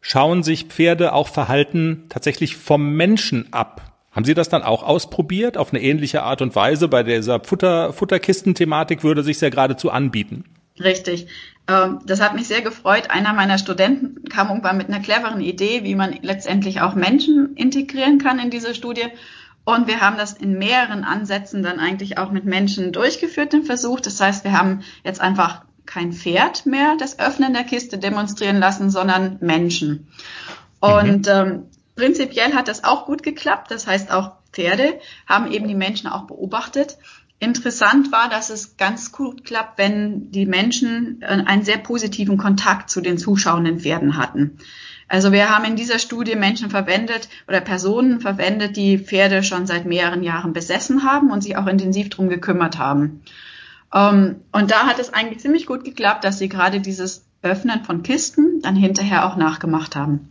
[0.00, 3.82] schauen sich Pferde auch Verhalten tatsächlich vom Menschen ab.
[4.12, 6.88] Haben Sie das dann auch ausprobiert auf eine ähnliche Art und Weise?
[6.88, 10.44] Bei dieser Futter, Futterkisten-Thematik würde sich ja geradezu anbieten.
[10.80, 11.28] Richtig.
[11.68, 13.10] Ähm, das hat mich sehr gefreut.
[13.10, 18.18] Einer meiner Studenten kam irgendwann mit einer cleveren Idee, wie man letztendlich auch Menschen integrieren
[18.18, 19.06] kann in diese Studie.
[19.64, 24.00] Und wir haben das in mehreren Ansätzen dann eigentlich auch mit Menschen durchgeführt, den Versuch.
[24.00, 28.90] Das heißt, wir haben jetzt einfach kein Pferd mehr das Öffnen der Kiste demonstrieren lassen,
[28.90, 30.06] sondern Menschen.
[30.80, 31.32] Und mhm.
[31.32, 31.62] ähm,
[31.98, 33.72] Prinzipiell hat das auch gut geklappt.
[33.72, 36.96] Das heißt, auch Pferde haben eben die Menschen auch beobachtet.
[37.40, 42.88] Interessant war, dass es ganz gut klappt, wenn die Menschen äh, einen sehr positiven Kontakt
[42.88, 44.58] zu den zuschauenden Pferden hatten.
[45.08, 49.84] Also wir haben in dieser Studie Menschen verwendet oder Personen verwendet, die Pferde schon seit
[49.84, 53.22] mehreren Jahren besessen haben und sich auch intensiv drum gekümmert haben.
[53.94, 58.02] Ähm, und da hat es eigentlich ziemlich gut geklappt, dass sie gerade dieses Öffnen von
[58.02, 60.28] Kisten dann hinterher auch nachgemacht haben.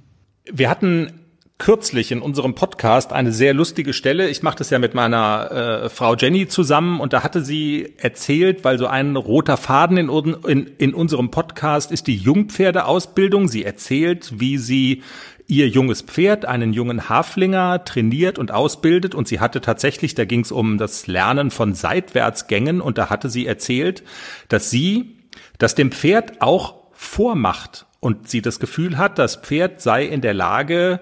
[0.52, 1.12] Wir hatten
[1.58, 4.30] kürzlich in unserem Podcast eine sehr lustige Stelle.
[4.30, 5.52] Ich mache das ja mit meiner
[5.86, 10.10] äh, Frau Jenny zusammen und da hatte sie erzählt, weil so ein roter Faden in,
[10.46, 13.48] in, in unserem Podcast ist die Jungpferdeausbildung.
[13.48, 15.02] Sie erzählt, wie sie
[15.48, 19.16] ihr junges Pferd, einen jungen Haflinger, trainiert und ausbildet.
[19.16, 23.30] Und sie hatte tatsächlich, da ging es um das Lernen von Seitwärtsgängen und da hatte
[23.30, 24.04] sie erzählt,
[24.50, 25.16] dass sie
[25.58, 30.34] das dem Pferd auch vormacht und sie das Gefühl hat, das Pferd sei in der
[30.34, 31.00] Lage,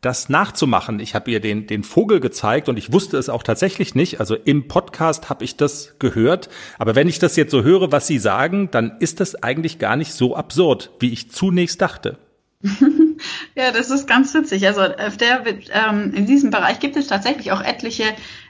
[0.00, 1.00] das nachzumachen.
[1.00, 4.20] Ich habe ihr den, den Vogel gezeigt und ich wusste es auch tatsächlich nicht.
[4.20, 6.48] Also im Podcast habe ich das gehört.
[6.78, 9.96] Aber wenn ich das jetzt so höre, was Sie sagen, dann ist das eigentlich gar
[9.96, 12.18] nicht so absurd, wie ich zunächst dachte.
[13.54, 14.66] ja, das ist ganz witzig.
[14.66, 18.04] Also auf der, ähm, in diesem Bereich gibt es tatsächlich auch etliche,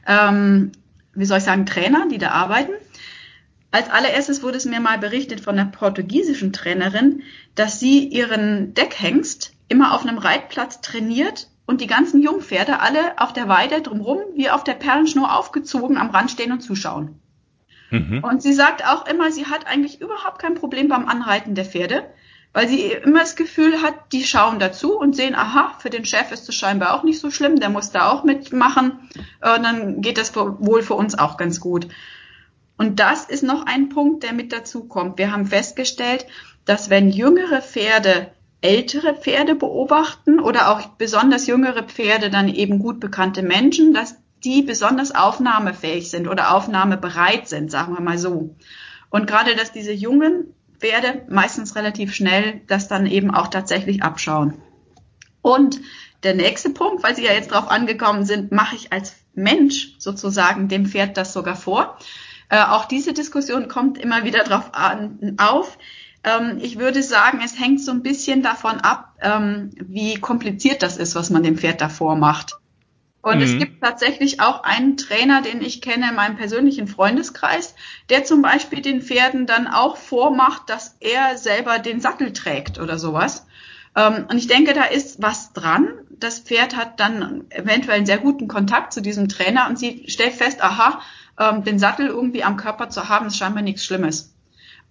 [0.06, 0.72] ähm,
[1.14, 2.72] wie soll ich sagen, Trainer, die da arbeiten.
[3.70, 7.22] Als allererstes wurde es mir mal berichtet von einer portugiesischen Trainerin,
[7.54, 13.34] dass sie ihren Deckhengst immer auf einem Reitplatz trainiert und die ganzen Jungpferde alle auf
[13.34, 17.20] der Weide drumherum wie auf der Perlenschnur aufgezogen am Rand stehen und zuschauen.
[17.90, 18.24] Mhm.
[18.24, 22.04] Und sie sagt auch immer, sie hat eigentlich überhaupt kein Problem beim Anreiten der Pferde,
[22.52, 26.32] weil sie immer das Gefühl hat, die schauen dazu und sehen, aha, für den Chef
[26.32, 29.08] ist es scheinbar auch nicht so schlimm, der muss da auch mitmachen,
[29.42, 31.88] äh, dann geht das wohl für uns auch ganz gut.
[32.76, 35.18] Und das ist noch ein Punkt, der mit dazu kommt.
[35.18, 36.26] Wir haben festgestellt,
[36.64, 38.30] dass wenn jüngere Pferde
[38.60, 44.62] ältere Pferde beobachten oder auch besonders jüngere Pferde dann eben gut bekannte Menschen, dass die
[44.62, 48.54] besonders aufnahmefähig sind oder aufnahmebereit sind, sagen wir mal so.
[49.10, 54.54] Und gerade, dass diese jungen Pferde meistens relativ schnell das dann eben auch tatsächlich abschauen.
[55.42, 55.80] Und
[56.22, 60.68] der nächste Punkt, weil Sie ja jetzt drauf angekommen sind, mache ich als Mensch sozusagen
[60.68, 61.96] dem Pferd das sogar vor.
[62.48, 65.78] Äh, auch diese Diskussion kommt immer wieder drauf an, auf.
[66.24, 70.96] Ähm, ich würde sagen, es hängt so ein bisschen davon ab, ähm, wie kompliziert das
[70.96, 72.58] ist, was man dem Pferd davor macht.
[73.28, 73.44] Und mhm.
[73.44, 77.74] es gibt tatsächlich auch einen Trainer, den ich kenne in meinem persönlichen Freundeskreis,
[78.08, 82.98] der zum Beispiel den Pferden dann auch vormacht, dass er selber den Sattel trägt oder
[82.98, 83.46] sowas.
[83.94, 85.88] Ähm, und ich denke, da ist was dran.
[86.10, 90.32] Das Pferd hat dann eventuell einen sehr guten Kontakt zu diesem Trainer und sie stellt
[90.32, 91.00] fest, aha,
[91.38, 94.34] ähm, den Sattel irgendwie am Körper zu haben, ist scheinbar nichts Schlimmes.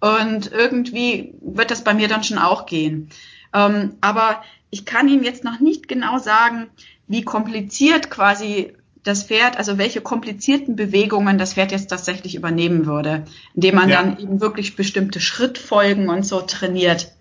[0.00, 3.10] Und irgendwie wird das bei mir dann schon auch gehen.
[3.52, 6.68] Ähm, aber ich kann Ihnen jetzt noch nicht genau sagen,
[7.08, 13.24] wie kompliziert quasi das Pferd, also welche komplizierten Bewegungen das Pferd jetzt tatsächlich übernehmen würde,
[13.54, 14.02] indem man ja.
[14.02, 17.12] dann eben wirklich bestimmte Schrittfolgen und so trainiert.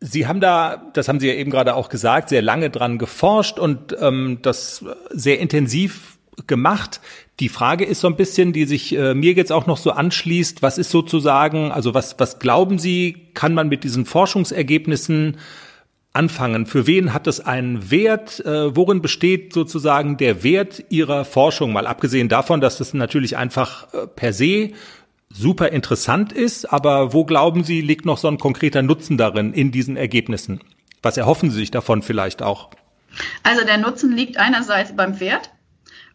[0.00, 3.58] Sie haben da, das haben Sie ja eben gerade auch gesagt, sehr lange dran geforscht
[3.58, 7.00] und ähm, das sehr intensiv gemacht.
[7.38, 10.62] Die Frage ist so ein bisschen, die sich äh, mir jetzt auch noch so anschließt,
[10.62, 15.36] was ist sozusagen, also was, was glauben Sie, kann man mit diesen Forschungsergebnissen
[16.12, 16.66] anfangen?
[16.66, 18.40] Für wen hat es einen Wert?
[18.40, 21.72] Äh, worin besteht sozusagen der Wert Ihrer Forschung?
[21.72, 24.70] Mal abgesehen davon, dass es natürlich einfach äh, per se
[25.32, 29.70] super interessant ist, aber wo glauben Sie, liegt noch so ein konkreter Nutzen darin in
[29.70, 30.60] diesen Ergebnissen?
[31.02, 32.70] Was erhoffen Sie sich davon vielleicht auch?
[33.42, 35.50] Also der Nutzen liegt einerseits beim Pferd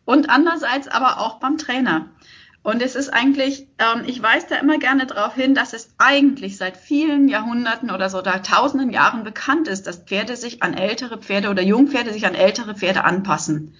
[0.05, 2.07] und andererseits aber auch beim Trainer.
[2.65, 6.57] Und es ist eigentlich, ähm, ich weise da immer gerne darauf hin, dass es eigentlich
[6.57, 11.19] seit vielen Jahrhunderten oder so da tausenden Jahren bekannt ist, dass Pferde sich an ältere
[11.19, 13.75] Pferde oder Jungpferde sich an ältere Pferde anpassen.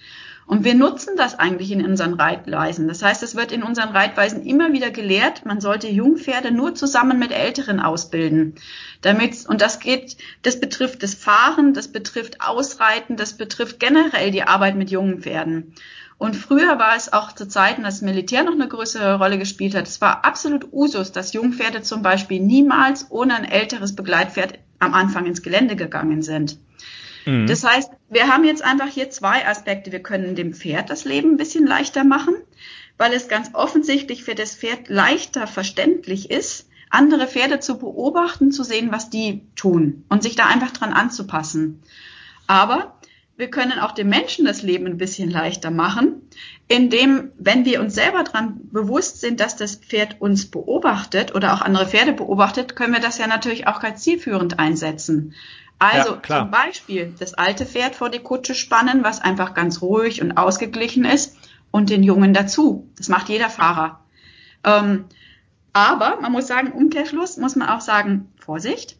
[0.46, 2.86] Und wir nutzen das eigentlich in unseren Reitweisen.
[2.86, 7.18] Das heißt, es wird in unseren Reitweisen immer wieder gelehrt, man sollte Jungpferde nur zusammen
[7.18, 8.54] mit Älteren ausbilden.
[9.00, 14.44] Damit, und das geht, das betrifft das Fahren, das betrifft Ausreiten, das betrifft generell die
[14.44, 15.74] Arbeit mit jungen Pferden.
[16.18, 19.74] Und früher war es auch zu Zeiten, als das Militär noch eine größere Rolle gespielt
[19.74, 19.86] hat.
[19.86, 25.26] Es war absolut Usus, dass Jungpferde zum Beispiel niemals ohne ein älteres Begleitpferd am Anfang
[25.26, 26.58] ins Gelände gegangen sind.
[27.26, 27.46] Mhm.
[27.46, 29.92] Das heißt, wir haben jetzt einfach hier zwei Aspekte.
[29.92, 32.34] Wir können dem Pferd das Leben ein bisschen leichter machen,
[32.96, 38.62] weil es ganz offensichtlich für das Pferd leichter verständlich ist, andere Pferde zu beobachten, zu
[38.62, 41.82] sehen, was die tun und sich da einfach dran anzupassen.
[42.46, 42.95] Aber
[43.36, 46.22] wir können auch dem Menschen das Leben ein bisschen leichter machen,
[46.68, 51.60] indem, wenn wir uns selber daran bewusst sind, dass das Pferd uns beobachtet oder auch
[51.60, 55.34] andere Pferde beobachtet, können wir das ja natürlich auch ganz zielführend einsetzen.
[55.78, 60.22] Also ja, zum Beispiel das alte Pferd vor die Kutsche spannen, was einfach ganz ruhig
[60.22, 61.36] und ausgeglichen ist,
[61.76, 62.88] und den Jungen dazu.
[62.96, 64.00] Das macht jeder Fahrer.
[64.64, 65.04] Ähm,
[65.74, 68.96] aber man muss sagen, Umkehrschluss muss man auch sagen, Vorsicht.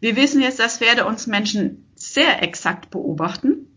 [0.00, 3.68] Wir wissen jetzt, dass Pferde uns Menschen sehr exakt beobachten.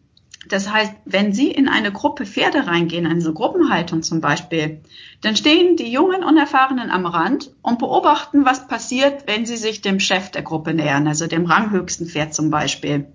[0.47, 4.81] Das heißt, wenn Sie in eine Gruppe Pferde reingehen, eine Gruppenhaltung zum Beispiel,
[5.21, 9.99] dann stehen die jungen Unerfahrenen am Rand und beobachten, was passiert, wenn sie sich dem
[9.99, 13.07] Chef der Gruppe nähern, also dem ranghöchsten Pferd zum Beispiel.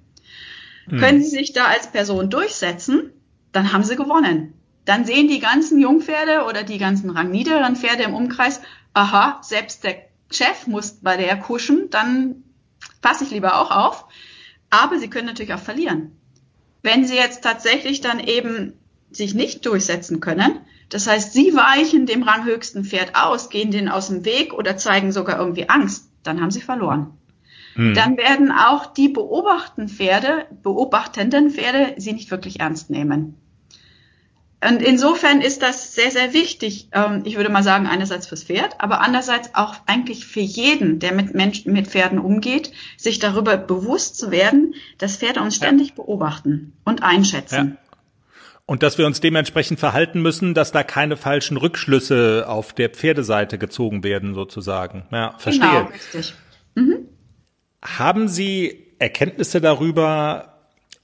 [0.88, 0.99] Hm.
[0.99, 3.12] Können Sie sich da als Person durchsetzen,
[3.53, 4.55] dann haben Sie gewonnen.
[4.85, 8.61] Dann sehen die ganzen Jungpferde oder die ganzen rangniederen Pferde im Umkreis,
[8.92, 9.96] aha, selbst der
[10.31, 12.42] Chef muss bei der kuschen, dann
[13.03, 14.07] passe ich lieber auch auf.
[14.71, 16.13] Aber sie können natürlich auch verlieren.
[16.83, 18.73] Wenn sie jetzt tatsächlich dann eben
[19.11, 24.09] sich nicht durchsetzen können, das heißt, sie weichen dem ranghöchsten Pferd aus, gehen denen aus
[24.09, 27.19] dem Weg oder zeigen sogar irgendwie Angst, dann haben sie verloren.
[27.75, 27.95] Hm.
[27.95, 33.37] Dann werden auch die beobachten Pferde, beobachtenden Pferde sie nicht wirklich ernst nehmen.
[34.62, 36.88] Und insofern ist das sehr, sehr wichtig.
[36.92, 41.14] Ähm, ich würde mal sagen, einerseits fürs Pferd, aber andererseits auch eigentlich für jeden, der
[41.14, 45.94] mit Menschen, mit Pferden umgeht, sich darüber bewusst zu werden, dass Pferde uns ständig ja.
[45.94, 47.79] beobachten und einschätzen.
[47.81, 47.90] Ja.
[48.66, 53.59] Und dass wir uns dementsprechend verhalten müssen, dass da keine falschen Rückschlüsse auf der Pferdeseite
[53.59, 55.07] gezogen werden, sozusagen.
[55.11, 55.68] Ja, verstehe.
[55.68, 56.35] Genau, richtig.
[56.75, 57.09] Mhm.
[57.83, 60.50] Haben Sie Erkenntnisse darüber,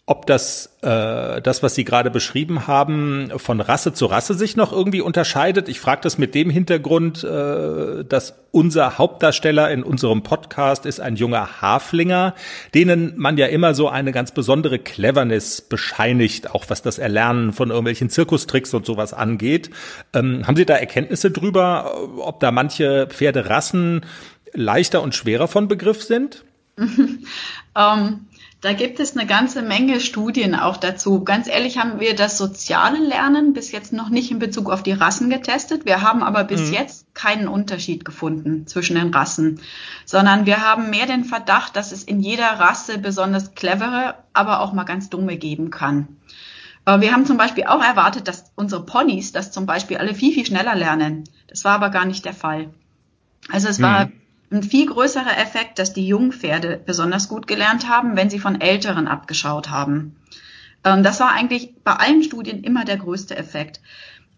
[0.09, 4.73] ob das, äh, das, was Sie gerade beschrieben haben, von Rasse zu Rasse sich noch
[4.73, 5.69] irgendwie unterscheidet.
[5.69, 11.17] Ich frage das mit dem Hintergrund, äh, dass unser Hauptdarsteller in unserem Podcast ist ein
[11.17, 12.37] junger Haflinger,
[12.73, 17.71] denen man ja immer so eine ganz besondere Cleverness bescheinigt, auch was das Erlernen von
[17.71, 19.71] irgendwelchen Zirkustricks und sowas angeht.
[20.15, 24.07] Ähm, haben Sie da Erkenntnisse drüber, ob da manche Pferderassen
[24.53, 26.45] leichter und schwerer von Begriff sind?
[26.79, 28.27] ähm,
[28.67, 31.23] da gibt es eine ganze Menge Studien auch dazu.
[31.23, 34.91] Ganz ehrlich haben wir das soziale Lernen bis jetzt noch nicht in Bezug auf die
[34.91, 35.85] Rassen getestet.
[35.85, 36.73] Wir haben aber bis mhm.
[36.73, 39.61] jetzt keinen Unterschied gefunden zwischen den Rassen,
[40.05, 44.73] sondern wir haben mehr den Verdacht, dass es in jeder Rasse besonders clevere, aber auch
[44.73, 46.09] mal ganz dumme geben kann.
[46.87, 50.47] Wir haben zum Beispiel auch erwartet, dass unsere Ponys das zum Beispiel alle viel, viel
[50.47, 51.23] schneller lernen.
[51.47, 52.71] Das war aber gar nicht der Fall.
[53.49, 58.17] Also es war mhm ein viel größerer Effekt, dass die Jungpferde besonders gut gelernt haben,
[58.17, 60.17] wenn sie von Älteren abgeschaut haben.
[60.85, 63.81] Ähm, das war eigentlich bei allen Studien immer der größte Effekt.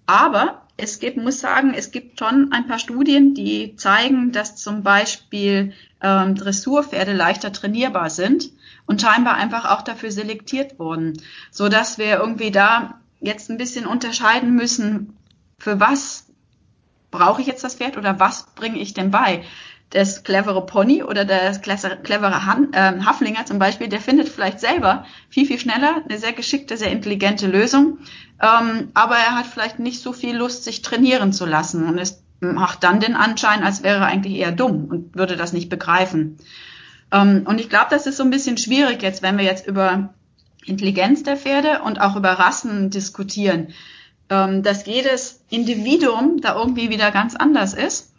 [0.07, 4.83] Aber es gibt, muss sagen, es gibt schon ein paar Studien, die zeigen, dass zum
[4.83, 8.51] Beispiel ähm, Dressurpferde leichter trainierbar sind
[8.87, 13.87] und scheinbar einfach auch dafür selektiert wurden, so dass wir irgendwie da jetzt ein bisschen
[13.87, 15.17] unterscheiden müssen,
[15.59, 16.27] für was
[17.11, 19.45] brauche ich jetzt das Pferd oder was bringe ich denn bei?
[19.91, 25.07] Das clevere Pony oder der clevere Han, äh, Haflinger zum Beispiel, der findet vielleicht selber
[25.31, 27.99] viel, viel schneller eine sehr geschickte, sehr intelligente Lösung.
[28.41, 31.87] Ähm, aber er hat vielleicht nicht so viel Lust, sich trainieren zu lassen.
[31.87, 35.53] Und es macht dann den Anschein, als wäre er eigentlich eher dumm und würde das
[35.55, 36.39] nicht begreifen.
[37.11, 40.15] Ähm, und ich glaube, das ist so ein bisschen schwierig jetzt, wenn wir jetzt über
[40.67, 43.69] Intelligenz der Pferde und auch über Rassen diskutieren,
[44.29, 48.13] ähm, dass jedes Individuum da irgendwie wieder ganz anders ist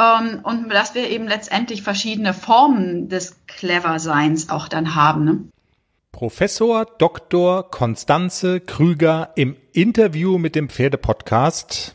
[0.00, 5.24] ähm, und dass wir eben letztendlich verschiedene Formen des Clever-Seins auch dann haben.
[5.24, 5.38] Ne?
[6.12, 7.70] Professor Dr.
[7.70, 11.94] Konstanze Krüger im Interview mit dem Pferdepodcast.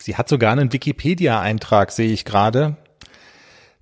[0.00, 2.76] Sie hat sogar einen Wikipedia-Eintrag, sehe ich gerade.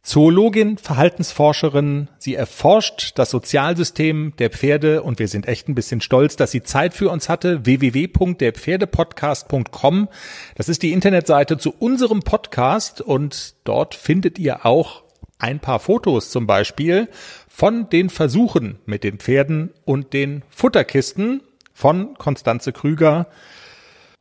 [0.05, 6.37] Zoologin, Verhaltensforscherin, sie erforscht das Sozialsystem der Pferde und wir sind echt ein bisschen stolz,
[6.37, 7.65] dass sie Zeit für uns hatte.
[7.65, 10.09] www.derpferdepodcast.com.
[10.57, 15.05] Das ist die Internetseite zu unserem Podcast und dort findet ihr auch
[15.39, 17.09] ein paar Fotos zum Beispiel
[17.49, 21.41] von den Versuchen mit den Pferden und den Futterkisten
[21.73, 23.29] von Konstanze Krüger.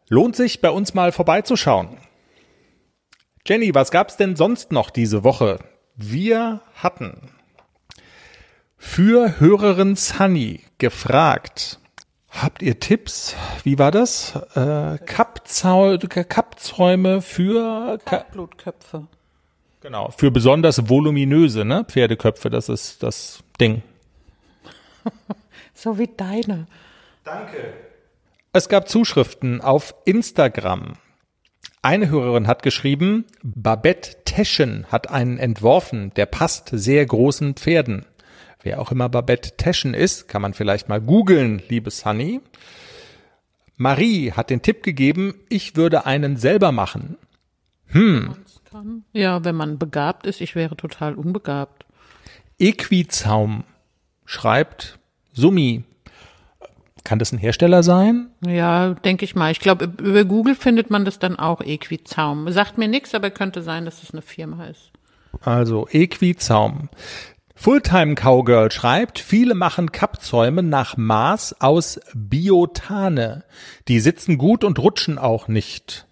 [0.08, 1.98] Lohnt sich bei uns mal vorbeizuschauen.
[3.46, 5.60] Jenny, was gab's denn sonst noch diese Woche?
[5.96, 7.30] Wir hatten
[8.78, 11.80] für Hörerin Sunny gefragt,
[12.30, 13.36] habt ihr Tipps?
[13.64, 14.36] Wie war das?
[14.56, 16.00] Äh, Kappzäume
[17.22, 19.08] für Ka Blutköpfe.
[19.82, 21.86] Genau, für besonders voluminöse ne?
[21.86, 23.84] Pferdeköpfe, das ist das Ding.
[25.76, 26.66] so wie deine.
[27.24, 27.74] Danke.
[28.52, 30.94] Es gab Zuschriften auf Instagram.
[31.86, 38.06] Eine Hörerin hat geschrieben, Babette Teschen hat einen entworfen, der passt sehr großen Pferden.
[38.62, 42.40] Wer auch immer Babette Teschen ist, kann man vielleicht mal googeln, liebe Sunny.
[43.76, 47.18] Marie hat den Tipp gegeben, ich würde einen selber machen.
[47.88, 48.34] Hm.
[49.12, 51.86] Ja, wenn man begabt ist, ich wäre total unbegabt.
[52.60, 53.66] Equizaum
[54.26, 55.00] schreibt
[55.34, 55.84] Summi,
[57.04, 58.30] kann das ein Hersteller sein?
[58.46, 59.52] Ja, denke ich mal.
[59.52, 62.52] Ich glaube, über Google findet man das dann auch Equizaum.
[62.52, 64.92] Sagt mir nichts, aber könnte sein, dass es das eine Firma ist.
[65.42, 66.90] Also Equizaum.
[67.56, 73.44] Fulltime Cowgirl schreibt, viele machen Kappzäume nach Maß aus Biotane.
[73.88, 76.08] Die sitzen gut und rutschen auch nicht.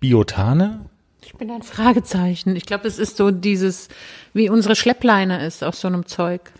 [0.00, 0.86] Biotane?
[1.22, 2.56] Ich bin ein Fragezeichen.
[2.56, 3.88] Ich glaube, es ist so dieses,
[4.34, 6.52] wie unsere Schleppleine ist aus so einem Zeug.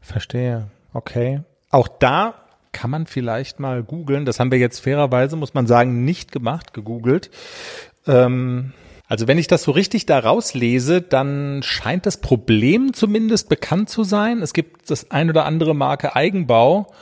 [0.00, 0.68] Verstehe.
[0.92, 1.40] Okay.
[1.70, 2.43] Auch da
[2.74, 4.26] kann man vielleicht mal googeln.
[4.26, 7.30] Das haben wir jetzt fairerweise, muss man sagen, nicht gemacht, gegoogelt.
[8.06, 8.74] Ähm,
[9.06, 14.04] also wenn ich das so richtig da rauslese, dann scheint das Problem zumindest bekannt zu
[14.04, 14.42] sein.
[14.42, 16.92] Es gibt das ein oder andere Marke Eigenbau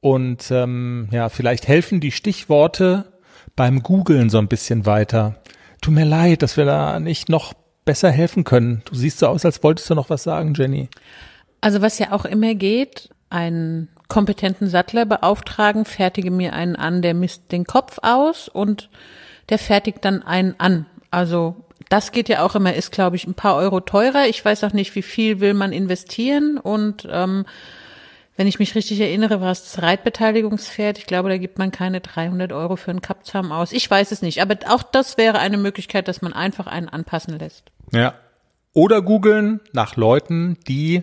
[0.00, 3.12] und ähm, ja, vielleicht helfen die Stichworte
[3.56, 5.36] beim Googlen so ein bisschen weiter.
[5.80, 8.82] Tut mir leid, dass wir da nicht noch besser helfen können.
[8.86, 10.88] Du siehst so aus, als wolltest du noch was sagen, Jenny.
[11.60, 17.14] Also was ja auch immer geht, ein kompetenten Sattler beauftragen, fertige mir einen an, der
[17.14, 18.88] misst den Kopf aus und
[19.48, 20.86] der fertigt dann einen an.
[21.10, 21.56] Also
[21.88, 24.28] das geht ja auch immer, ist glaube ich ein paar Euro teurer.
[24.28, 27.44] Ich weiß auch nicht, wie viel will man investieren und ähm,
[28.36, 30.96] wenn ich mich richtig erinnere, war es das Reitbeteiligungspferd.
[30.98, 33.72] Ich glaube, da gibt man keine 300 Euro für einen Kappzaum aus.
[33.72, 37.36] Ich weiß es nicht, aber auch das wäre eine Möglichkeit, dass man einfach einen anpassen
[37.36, 37.64] lässt.
[37.90, 38.14] Ja.
[38.74, 41.02] Oder googeln nach Leuten, die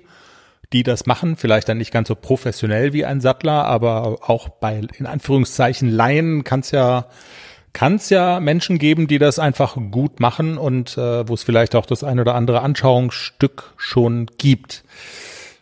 [0.73, 4.81] die das machen, vielleicht dann nicht ganz so professionell wie ein Sattler, aber auch bei
[4.97, 7.07] in Anführungszeichen Laien kann es ja
[7.73, 11.75] kann es ja Menschen geben, die das einfach gut machen und äh, wo es vielleicht
[11.75, 14.83] auch das ein oder andere Anschauungsstück schon gibt.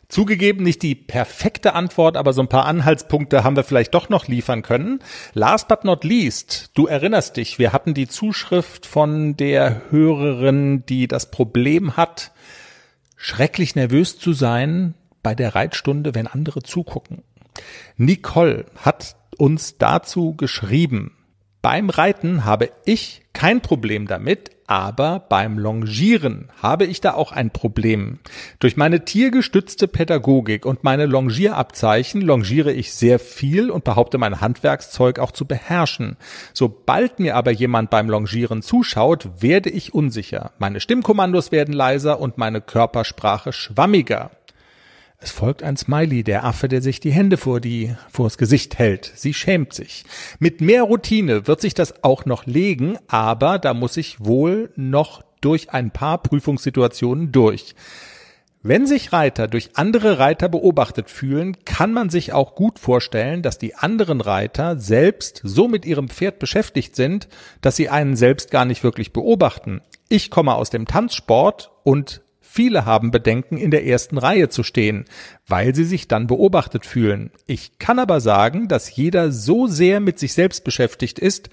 [0.07, 4.28] Zugegeben nicht die perfekte Antwort, aber so ein paar Anhaltspunkte haben wir vielleicht doch noch
[4.28, 5.01] liefern können.
[5.34, 11.07] Last but not least, du erinnerst dich, wir hatten die Zuschrift von der Hörerin, die
[11.07, 12.32] das Problem hat,
[13.18, 17.24] schrecklich nervös zu sein bei der Reitstunde, wenn andere zugucken.
[17.97, 21.15] Nicole hat uns dazu geschrieben,
[21.61, 27.51] beim Reiten habe ich kein Problem damit, aber beim Longieren habe ich da auch ein
[27.51, 28.20] Problem.
[28.59, 35.20] Durch meine tiergestützte Pädagogik und meine Longierabzeichen longiere ich sehr viel und behaupte mein Handwerkszeug
[35.20, 36.15] auch zu beherrschen.
[36.53, 40.51] Sobald mir aber jemand beim Longieren zuschaut, werde ich unsicher.
[40.59, 44.32] Meine Stimmkommandos werden leiser und meine Körpersprache schwammiger.
[45.22, 49.11] Es folgt ein Smiley, der Affe, der sich die Hände vor die, vors Gesicht hält.
[49.15, 50.05] Sie schämt sich.
[50.39, 55.22] Mit mehr Routine wird sich das auch noch legen, aber da muss ich wohl noch
[55.41, 57.76] durch ein paar Prüfungssituationen durch.
[58.61, 63.57] Wenn sich Reiter durch andere Reiter beobachtet fühlen, kann man sich auch gut vorstellen, dass
[63.57, 67.28] die anderen Reiter selbst so mit ihrem Pferd beschäftigt sind,
[67.59, 69.82] dass sie einen selbst gar nicht wirklich beobachten.
[70.07, 72.22] Ich komme aus dem Tanzsport und
[72.52, 75.06] Viele haben Bedenken, in der ersten Reihe zu stehen,
[75.47, 77.30] weil sie sich dann beobachtet fühlen.
[77.45, 81.52] Ich kann aber sagen, dass jeder so sehr mit sich selbst beschäftigt ist,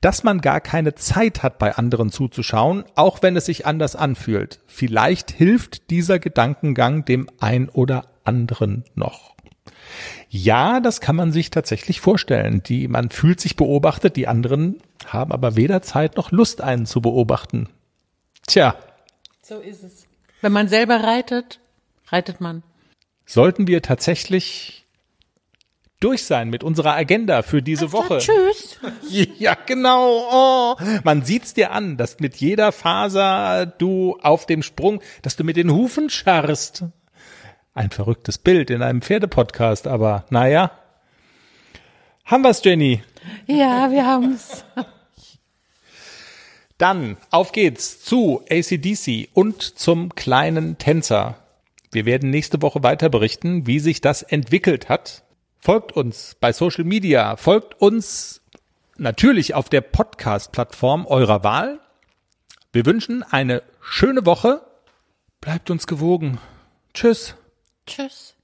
[0.00, 4.60] dass man gar keine Zeit hat, bei anderen zuzuschauen, auch wenn es sich anders anfühlt.
[4.68, 9.34] Vielleicht hilft dieser Gedankengang dem ein oder anderen noch.
[10.28, 12.62] Ja, das kann man sich tatsächlich vorstellen.
[12.62, 17.00] Die, man fühlt sich beobachtet, die anderen haben aber weder Zeit noch Lust, einen zu
[17.00, 17.68] beobachten.
[18.46, 18.76] Tja.
[19.42, 20.05] So ist es.
[20.40, 21.60] Wenn man selber reitet,
[22.08, 22.62] reitet man.
[23.24, 24.86] Sollten wir tatsächlich
[25.98, 28.18] durch sein mit unserer Agenda für diese Also, Woche.
[28.18, 28.78] Tschüss.
[29.38, 30.28] Ja, genau.
[30.30, 30.76] Oh.
[31.04, 35.56] Man sieht's dir an, dass mit jeder Faser du auf dem Sprung, dass du mit
[35.56, 36.84] den Hufen scharrst.
[37.74, 40.70] Ein verrücktes Bild in einem Pferdepodcast, aber naja.
[42.24, 43.02] Haben wir's, Jenny?
[43.46, 44.64] Ja, wir haben's.
[46.78, 51.36] Dann auf geht's zu ACDC und zum kleinen Tänzer.
[51.90, 55.22] Wir werden nächste Woche weiter berichten, wie sich das entwickelt hat.
[55.58, 58.42] Folgt uns bei Social Media, folgt uns
[58.98, 61.80] natürlich auf der Podcast-Plattform eurer Wahl.
[62.72, 64.60] Wir wünschen eine schöne Woche.
[65.40, 66.38] Bleibt uns gewogen.
[66.92, 67.34] Tschüss.
[67.86, 68.35] Tschüss.